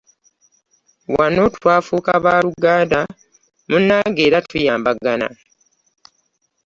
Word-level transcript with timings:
Wano 1.15 1.43
twafuuka 1.57 2.13
baaluganda 2.23 2.99
munnange 3.69 4.21
era 4.27 4.39
tuyambagana. 4.49 5.27